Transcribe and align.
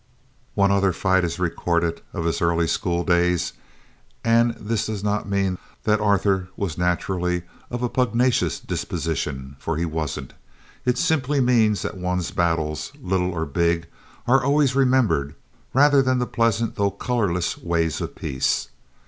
One 0.55 0.71
other 0.71 0.93
fight 0.93 1.23
is 1.23 1.37
recorded 1.37 2.01
of 2.11 2.25
his 2.25 2.41
early 2.41 2.65
schooldays 2.65 3.53
and 4.23 4.55
this 4.55 4.87
does 4.87 5.03
not 5.03 5.29
mean 5.29 5.59
that 5.83 6.01
Arthur 6.01 6.47
was 6.57 6.75
naturally 6.75 7.43
of 7.69 7.83
a 7.83 7.87
pugnacious 7.87 8.59
disposition, 8.59 9.57
for 9.59 9.77
he 9.77 9.85
wasn't. 9.85 10.33
It 10.85 10.97
simply 10.97 11.39
means 11.39 11.83
that 11.83 11.97
one's 11.97 12.31
battles, 12.31 12.91
little 12.99 13.29
or 13.29 13.45
big, 13.45 13.85
are 14.25 14.43
always 14.43 14.73
remembered, 14.75 15.35
rather 15.71 16.01
than 16.01 16.17
the 16.17 16.25
pleasant 16.25 16.77
though 16.77 16.89
colorless 16.89 17.59
ways 17.59 18.01
of 18.01 18.15
peace. 18.15 18.69